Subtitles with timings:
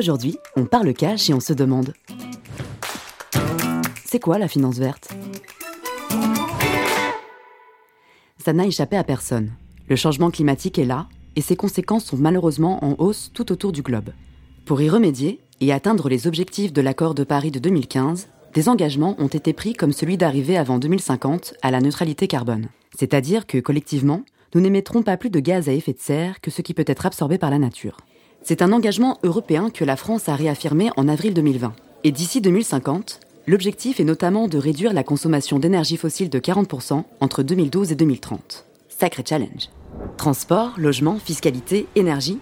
[0.00, 1.92] Aujourd'hui, on parle cash et on se demande
[4.06, 5.12] C'est quoi la finance verte?
[8.42, 9.52] Ça n'a échappé à personne.
[9.88, 13.82] Le changement climatique est là et ses conséquences sont malheureusement en hausse tout autour du
[13.82, 14.08] globe.
[14.64, 19.16] Pour y remédier et atteindre les objectifs de l'accord de Paris de 2015, des engagements
[19.18, 22.68] ont été pris comme celui d'arriver avant 2050 à la neutralité carbone.
[22.98, 24.22] C'est-à-dire que collectivement,
[24.54, 27.04] nous n'émettrons pas plus de gaz à effet de serre que ce qui peut être
[27.04, 27.98] absorbé par la nature.
[28.42, 31.72] C'est un engagement européen que la France a réaffirmé en avril 2020.
[32.04, 37.42] Et d'ici 2050, l'objectif est notamment de réduire la consommation d'énergie fossile de 40% entre
[37.42, 38.64] 2012 et 2030.
[38.88, 39.68] Sacré challenge.
[40.16, 42.38] Transport, logement, fiscalité, énergie,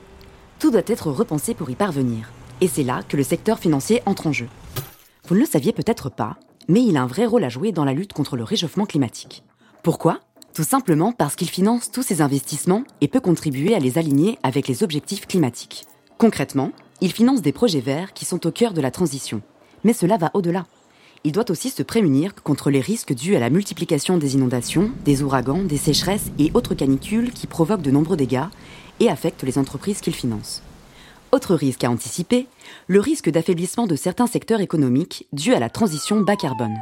[0.61, 2.31] tout doit être repensé pour y parvenir.
[2.61, 4.49] Et c'est là que le secteur financier entre en jeu.
[5.27, 6.37] Vous ne le saviez peut-être pas,
[6.69, 9.43] mais il a un vrai rôle à jouer dans la lutte contre le réchauffement climatique.
[9.83, 10.21] Pourquoi?
[10.55, 14.67] Tout simplement parce qu'il finance tous ces investissements et peut contribuer à les aligner avec
[14.67, 15.85] les objectifs climatiques.
[16.19, 19.41] Concrètement, il finance des projets verts qui sont au cœur de la transition.
[19.85, 20.67] Mais cela va au-delà.
[21.23, 25.23] Il doit aussi se prémunir contre les risques dus à la multiplication des inondations, des
[25.23, 28.49] ouragans, des sécheresses et autres canicules qui provoquent de nombreux dégâts
[28.99, 30.63] et affectent les entreprises qu'il finance.
[31.31, 32.49] Autre risque à anticiper,
[32.89, 36.79] le risque d'affaiblissement de certains secteurs économiques dû à la transition bas carbone.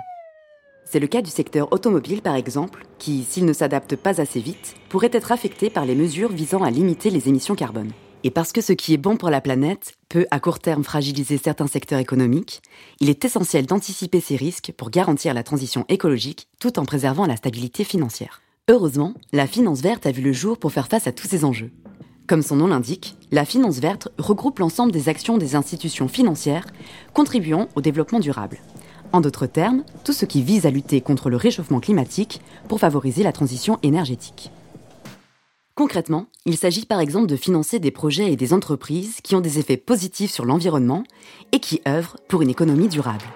[0.87, 4.77] C'est le cas du secteur automobile par exemple, qui, s'il ne s'adapte pas assez vite,
[4.89, 7.93] pourrait être affecté par les mesures visant à limiter les émissions carbone.
[8.27, 11.39] Et parce que ce qui est bon pour la planète peut à court terme fragiliser
[11.39, 12.61] certains secteurs économiques,
[12.99, 17.37] il est essentiel d'anticiper ces risques pour garantir la transition écologique tout en préservant la
[17.37, 18.43] stabilité financière.
[18.69, 21.71] Heureusement, la finance verte a vu le jour pour faire face à tous ces enjeux.
[22.27, 26.67] Comme son nom l'indique, la finance verte regroupe l'ensemble des actions des institutions financières
[27.15, 28.59] contribuant au développement durable.
[29.13, 33.23] En d'autres termes, tout ce qui vise à lutter contre le réchauffement climatique pour favoriser
[33.23, 34.51] la transition énergétique.
[35.77, 39.59] Concrètement, il s'agit par exemple de financer des projets et des entreprises qui ont des
[39.59, 41.05] effets positifs sur l'environnement
[41.53, 43.27] et qui œuvrent pour une économie durable.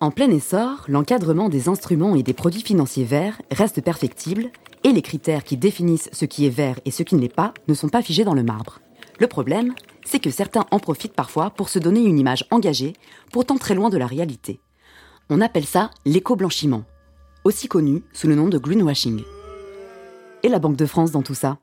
[0.00, 4.50] En plein essor, l'encadrement des instruments et des produits financiers verts reste perfectible
[4.82, 7.52] et les critères qui définissent ce qui est vert et ce qui ne l'est pas
[7.68, 8.80] ne sont pas figés dans le marbre.
[9.18, 9.74] Le problème,
[10.06, 12.94] c'est que certains en profitent parfois pour se donner une image engagée,
[13.30, 14.58] pourtant très loin de la réalité.
[15.28, 16.84] On appelle ça l'éco-blanchiment,
[17.44, 19.22] aussi connu sous le nom de greenwashing.
[20.42, 21.58] Et la Banque de France dans tout ça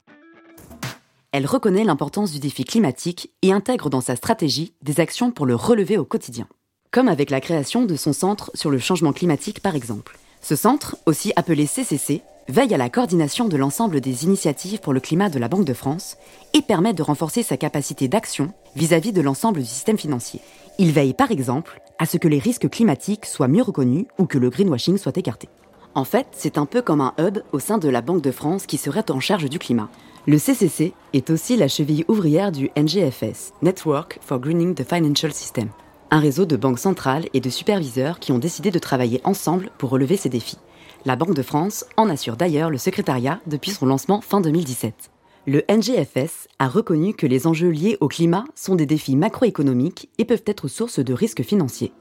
[1.32, 5.56] Elle reconnaît l'importance du défi climatique et intègre dans sa stratégie des actions pour le
[5.56, 6.48] relever au quotidien.
[6.92, 10.20] Comme avec la création de son centre sur le changement climatique par exemple.
[10.42, 15.00] Ce centre, aussi appelé CCC, veille à la coordination de l'ensemble des initiatives pour le
[15.00, 16.16] climat de la Banque de France
[16.54, 20.40] et permet de renforcer sa capacité d'action vis-à-vis de l'ensemble du système financier.
[20.78, 24.38] Il veille par exemple à ce que les risques climatiques soient mieux reconnus ou que
[24.38, 25.50] le greenwashing soit écarté.
[25.98, 28.68] En fait, c'est un peu comme un hub au sein de la Banque de France
[28.68, 29.90] qui serait en charge du climat.
[30.28, 35.70] Le CCC est aussi la cheville ouvrière du NGFS, Network for Greening the Financial System,
[36.12, 39.90] un réseau de banques centrales et de superviseurs qui ont décidé de travailler ensemble pour
[39.90, 40.60] relever ces défis.
[41.04, 45.10] La Banque de France en assure d'ailleurs le secrétariat depuis son lancement fin 2017.
[45.48, 50.26] Le NGFS a reconnu que les enjeux liés au climat sont des défis macroéconomiques et
[50.26, 51.92] peuvent être source de risques financiers.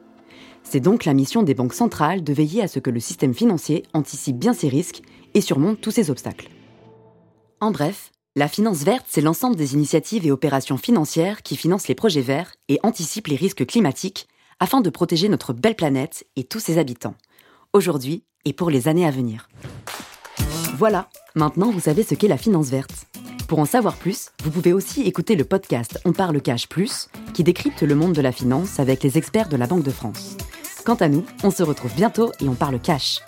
[0.69, 3.84] C'est donc la mission des banques centrales de veiller à ce que le système financier
[3.94, 5.03] anticipe bien ces risques
[5.34, 6.49] et surmonte tous ces obstacles.
[7.60, 11.94] En bref, la finance verte, c'est l'ensemble des initiatives et opérations financières qui financent les
[11.94, 14.26] projets verts et anticipent les risques climatiques
[14.59, 17.15] afin de protéger notre belle planète et tous ses habitants
[17.72, 19.49] aujourd'hui et pour les années à venir.
[20.76, 23.06] Voilà, maintenant vous savez ce qu'est la finance verte.
[23.47, 27.44] Pour en savoir plus, vous pouvez aussi écouter le podcast On parle cash plus, qui
[27.44, 30.37] décrypte le monde de la finance avec les experts de la Banque de France.
[30.87, 33.21] Quant à nous, on se retrouve bientôt et on parle cash.